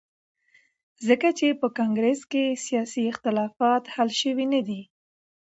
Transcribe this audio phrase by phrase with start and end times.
[1.07, 4.81] ځکه چې په کانګرس کې سیاسي اختلافات حل شوي ندي.